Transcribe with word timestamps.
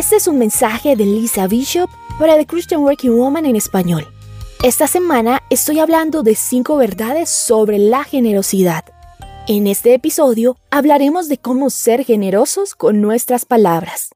Este 0.00 0.16
es 0.16 0.28
un 0.28 0.38
mensaje 0.38 0.96
de 0.96 1.04
Lisa 1.04 1.46
Bishop 1.46 1.90
para 2.18 2.38
The 2.38 2.46
Christian 2.46 2.80
Working 2.80 3.18
Woman 3.18 3.44
en 3.44 3.54
español. 3.54 4.06
Esta 4.64 4.86
semana 4.86 5.42
estoy 5.50 5.78
hablando 5.78 6.22
de 6.22 6.36
cinco 6.36 6.78
verdades 6.78 7.28
sobre 7.28 7.78
la 7.78 8.02
generosidad. 8.04 8.86
En 9.46 9.66
este 9.66 9.92
episodio 9.92 10.56
hablaremos 10.70 11.28
de 11.28 11.36
cómo 11.36 11.68
ser 11.68 12.02
generosos 12.02 12.74
con 12.74 13.02
nuestras 13.02 13.44
palabras. 13.44 14.08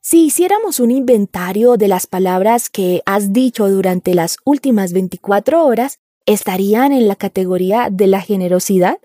Si 0.00 0.24
hiciéramos 0.24 0.80
un 0.80 0.90
inventario 0.90 1.76
de 1.76 1.86
las 1.86 2.08
palabras 2.08 2.68
que 2.68 3.00
has 3.06 3.32
dicho 3.32 3.68
durante 3.68 4.14
las 4.14 4.36
últimas 4.44 4.92
24 4.92 5.64
horas, 5.64 6.00
¿estarían 6.26 6.90
en 6.90 7.06
la 7.06 7.14
categoría 7.14 7.86
de 7.88 8.08
la 8.08 8.20
generosidad? 8.20 8.98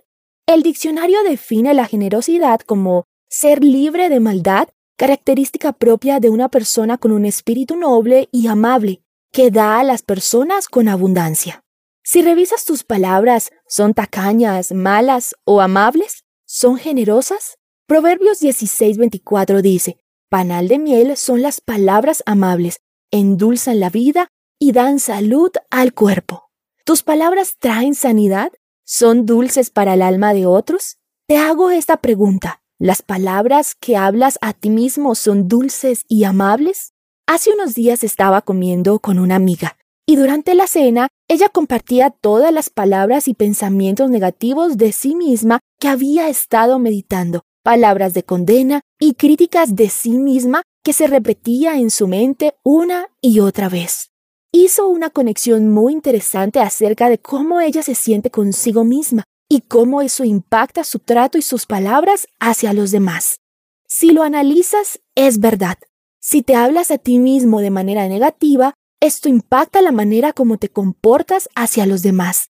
El 0.47 0.63
diccionario 0.63 1.21
define 1.21 1.75
la 1.75 1.85
generosidad 1.85 2.61
como 2.61 3.05
ser 3.29 3.63
libre 3.63 4.09
de 4.09 4.19
maldad 4.19 4.69
característica 4.97 5.73
propia 5.73 6.19
de 6.19 6.29
una 6.29 6.49
persona 6.49 6.97
con 6.97 7.11
un 7.11 7.25
espíritu 7.25 7.75
noble 7.75 8.29
y 8.31 8.47
amable, 8.47 9.01
que 9.31 9.51
da 9.51 9.79
a 9.79 9.83
las 9.83 10.01
personas 10.01 10.67
con 10.67 10.87
abundancia. 10.87 11.63
Si 12.03 12.21
revisas 12.21 12.65
tus 12.65 12.83
palabras, 12.83 13.51
¿son 13.67 13.93
tacañas, 13.93 14.71
malas 14.71 15.35
o 15.43 15.59
amables? 15.59 16.23
¿Son 16.45 16.77
generosas? 16.77 17.57
Proverbios 17.87 18.41
16:24 18.41 19.61
dice, 19.61 19.99
Panal 20.29 20.67
de 20.67 20.79
miel 20.79 21.17
son 21.17 21.41
las 21.41 21.61
palabras 21.61 22.23
amables, 22.25 22.81
endulzan 23.11 23.79
la 23.79 23.89
vida 23.89 24.29
y 24.59 24.71
dan 24.71 24.99
salud 24.99 25.51
al 25.69 25.93
cuerpo. 25.93 26.49
¿Tus 26.85 27.03
palabras 27.03 27.57
traen 27.59 27.95
sanidad? 27.95 28.51
¿Son 28.85 29.25
dulces 29.25 29.69
para 29.69 29.95
el 29.95 30.01
alma 30.01 30.33
de 30.33 30.45
otros? 30.45 30.97
Te 31.27 31.37
hago 31.37 31.71
esta 31.71 31.97
pregunta. 31.97 32.61
¿Las 32.77 33.01
palabras 33.01 33.73
que 33.73 33.95
hablas 33.95 34.37
a 34.41 34.51
ti 34.51 34.69
mismo 34.69 35.15
son 35.15 35.47
dulces 35.47 36.03
y 36.09 36.25
amables? 36.25 36.91
Hace 37.25 37.53
unos 37.53 37.73
días 37.73 38.03
estaba 38.03 38.41
comiendo 38.41 38.99
con 38.99 39.17
una 39.17 39.37
amiga 39.37 39.77
y 40.05 40.17
durante 40.17 40.53
la 40.55 40.67
cena 40.67 41.07
ella 41.29 41.47
compartía 41.47 42.09
todas 42.09 42.51
las 42.51 42.69
palabras 42.69 43.29
y 43.29 43.33
pensamientos 43.33 44.09
negativos 44.09 44.75
de 44.75 44.91
sí 44.91 45.15
misma 45.15 45.61
que 45.79 45.87
había 45.87 46.27
estado 46.27 46.77
meditando, 46.77 47.43
palabras 47.63 48.13
de 48.13 48.23
condena 48.23 48.81
y 48.99 49.13
críticas 49.13 49.77
de 49.77 49.87
sí 49.87 50.17
misma 50.17 50.61
que 50.83 50.91
se 50.91 51.07
repetía 51.07 51.77
en 51.77 51.89
su 51.89 52.09
mente 52.09 52.55
una 52.61 53.07
y 53.21 53.39
otra 53.39 53.69
vez. 53.69 54.09
Hizo 54.51 54.89
una 54.89 55.09
conexión 55.09 55.71
muy 55.71 55.93
interesante 55.93 56.59
acerca 56.59 57.07
de 57.07 57.19
cómo 57.19 57.61
ella 57.61 57.83
se 57.83 57.95
siente 57.95 58.31
consigo 58.31 58.83
misma 58.83 59.23
y 59.49 59.61
cómo 59.61 60.01
eso 60.01 60.23
impacta 60.23 60.83
su 60.83 60.99
trato 60.99 61.37
y 61.37 61.41
sus 61.41 61.65
palabras 61.65 62.27
hacia 62.39 62.73
los 62.73 62.91
demás. 62.91 63.39
Si 63.87 64.11
lo 64.11 64.23
analizas, 64.23 64.99
es 65.15 65.39
verdad. 65.39 65.77
Si 66.19 66.41
te 66.41 66.55
hablas 66.55 66.91
a 66.91 66.97
ti 66.97 67.19
mismo 67.19 67.61
de 67.61 67.69
manera 67.69 68.07
negativa, 68.07 68.73
esto 68.99 69.29
impacta 69.29 69.81
la 69.81 69.91
manera 69.91 70.33
como 70.33 70.57
te 70.57 70.69
comportas 70.69 71.49
hacia 71.55 71.85
los 71.85 72.01
demás. 72.01 72.49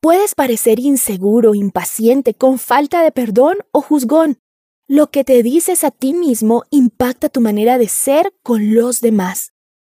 Puedes 0.00 0.34
parecer 0.34 0.80
inseguro, 0.80 1.54
impaciente, 1.54 2.34
con 2.34 2.58
falta 2.58 3.02
de 3.02 3.10
perdón 3.10 3.56
o 3.72 3.80
juzgón. 3.80 4.38
Lo 4.86 5.10
que 5.10 5.24
te 5.24 5.42
dices 5.42 5.82
a 5.82 5.90
ti 5.90 6.12
mismo 6.12 6.64
impacta 6.68 7.30
tu 7.30 7.40
manera 7.40 7.78
de 7.78 7.88
ser 7.88 8.34
con 8.42 8.74
los 8.74 9.00
demás. 9.00 9.52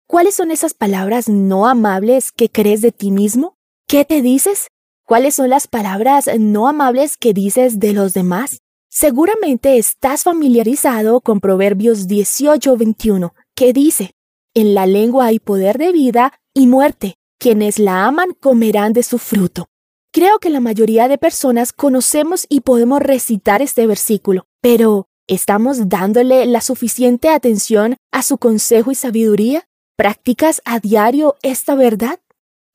¿Cuáles 0.08 0.34
son 0.34 0.50
esas 0.50 0.74
palabras 0.74 1.30
no 1.30 1.68
amables 1.68 2.32
que 2.32 2.50
crees 2.50 2.82
de 2.82 2.92
ti 2.92 3.12
mismo? 3.12 3.56
¿Qué 3.88 4.06
te 4.06 4.24
dices? 4.24 4.70
¿Cuáles 5.10 5.34
son 5.34 5.50
las 5.50 5.68
palabras 5.68 6.30
no 6.38 6.68
amables 6.68 7.18
que 7.18 7.34
dices 7.34 7.80
de 7.80 7.94
los 7.94 8.14
demás? 8.14 8.62
Seguramente 8.92 9.80
estás 9.80 10.22
familiarizado 10.22 11.22
con 11.22 11.40
Proverbios 11.40 12.08
18:21, 12.08 13.34
que 13.56 13.74
dice, 13.74 14.14
En 14.54 14.76
la 14.76 14.86
lengua 14.86 15.26
hay 15.26 15.40
poder 15.40 15.80
de 15.80 15.92
vida 15.92 16.34
y 16.54 16.68
muerte. 16.68 17.16
Quienes 17.40 17.80
la 17.80 18.06
aman 18.06 18.36
comerán 18.40 18.94
de 18.94 19.02
su 19.02 19.18
fruto. 19.18 19.66
Creo 20.14 20.38
que 20.38 20.52
la 20.52 20.60
mayoría 20.60 21.08
de 21.08 21.18
personas 21.18 21.74
conocemos 21.74 22.46
y 22.48 22.62
podemos 22.62 23.00
recitar 23.00 23.64
este 23.64 23.88
versículo, 23.88 24.46
pero 24.62 25.08
¿estamos 25.26 25.90
dándole 25.90 26.46
la 26.46 26.62
suficiente 26.62 27.30
atención 27.30 27.98
a 28.12 28.22
su 28.22 28.38
consejo 28.38 28.92
y 28.92 28.96
sabiduría? 28.96 29.68
¿Practicas 29.98 30.62
a 30.66 30.80
diario 30.80 31.36
esta 31.42 31.74
verdad? 31.74 32.20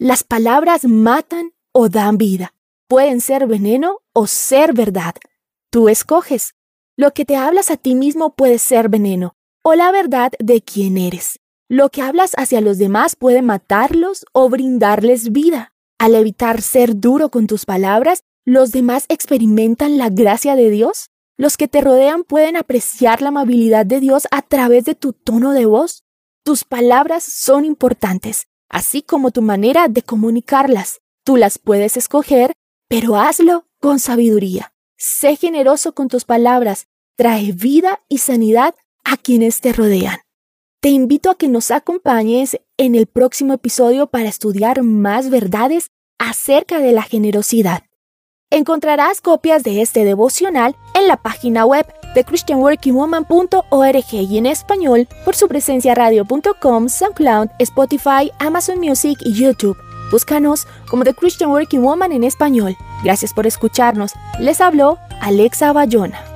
Las 0.00 0.24
palabras 0.24 0.84
matan 0.84 1.53
o 1.74 1.88
dan 1.90 2.16
vida. 2.16 2.54
Pueden 2.88 3.20
ser 3.20 3.46
veneno 3.46 3.98
o 4.14 4.26
ser 4.26 4.72
verdad. 4.72 5.14
Tú 5.70 5.88
escoges. 5.88 6.54
Lo 6.96 7.12
que 7.12 7.24
te 7.24 7.36
hablas 7.36 7.70
a 7.70 7.76
ti 7.76 7.94
mismo 7.94 8.34
puede 8.34 8.58
ser 8.58 8.88
veneno 8.88 9.34
o 9.64 9.74
la 9.74 9.90
verdad 9.90 10.32
de 10.38 10.60
quién 10.60 10.98
eres. 10.98 11.40
Lo 11.68 11.88
que 11.88 12.02
hablas 12.02 12.32
hacia 12.36 12.60
los 12.60 12.78
demás 12.78 13.16
puede 13.16 13.42
matarlos 13.42 14.26
o 14.32 14.48
brindarles 14.48 15.32
vida. 15.32 15.72
Al 15.98 16.14
evitar 16.14 16.60
ser 16.60 17.00
duro 17.00 17.30
con 17.30 17.46
tus 17.46 17.64
palabras, 17.64 18.22
los 18.44 18.70
demás 18.70 19.06
experimentan 19.08 19.96
la 19.96 20.10
gracia 20.10 20.54
de 20.54 20.68
Dios. 20.68 21.08
Los 21.38 21.56
que 21.56 21.66
te 21.66 21.80
rodean 21.80 22.22
pueden 22.22 22.56
apreciar 22.56 23.22
la 23.22 23.28
amabilidad 23.28 23.86
de 23.86 24.00
Dios 24.00 24.28
a 24.30 24.42
través 24.42 24.84
de 24.84 24.94
tu 24.94 25.14
tono 25.14 25.52
de 25.52 25.64
voz. 25.64 26.04
Tus 26.44 26.64
palabras 26.64 27.24
son 27.24 27.64
importantes, 27.64 28.46
así 28.68 29.02
como 29.02 29.30
tu 29.30 29.40
manera 29.40 29.88
de 29.88 30.02
comunicarlas. 30.02 31.00
Tú 31.24 31.36
las 31.38 31.58
puedes 31.58 31.96
escoger, 31.96 32.52
pero 32.86 33.16
hazlo 33.16 33.64
con 33.80 33.98
sabiduría. 33.98 34.74
Sé 34.98 35.36
generoso 35.36 35.94
con 35.94 36.08
tus 36.08 36.24
palabras, 36.24 36.86
trae 37.16 37.52
vida 37.52 38.00
y 38.08 38.18
sanidad 38.18 38.74
a 39.04 39.16
quienes 39.16 39.60
te 39.60 39.72
rodean. 39.72 40.18
Te 40.80 40.90
invito 40.90 41.30
a 41.30 41.38
que 41.38 41.48
nos 41.48 41.70
acompañes 41.70 42.60
en 42.76 42.94
el 42.94 43.06
próximo 43.06 43.54
episodio 43.54 44.06
para 44.06 44.28
estudiar 44.28 44.82
más 44.82 45.30
verdades 45.30 45.90
acerca 46.18 46.78
de 46.78 46.92
la 46.92 47.02
generosidad. 47.02 47.84
Encontrarás 48.50 49.22
copias 49.22 49.62
de 49.62 49.80
este 49.80 50.04
devocional 50.04 50.76
en 50.94 51.08
la 51.08 51.16
página 51.16 51.64
web 51.64 51.86
de 52.14 52.24
christianworkingwoman.org 52.24 54.12
y 54.12 54.38
en 54.38 54.44
español 54.44 55.08
por 55.24 55.34
su 55.34 55.48
presencia 55.48 55.94
radio.com, 55.94 56.88
SoundCloud, 56.90 57.48
Spotify, 57.58 58.30
Amazon 58.38 58.78
Music 58.78 59.18
y 59.24 59.32
YouTube. 59.32 59.76
Búscanos 60.10 60.66
como 60.88 61.04
The 61.04 61.14
Christian 61.14 61.50
Working 61.50 61.82
Woman 61.82 62.12
en 62.12 62.24
español. 62.24 62.76
Gracias 63.02 63.32
por 63.32 63.46
escucharnos. 63.46 64.12
Les 64.38 64.60
habló 64.60 64.98
Alexa 65.20 65.72
Bayona. 65.72 66.33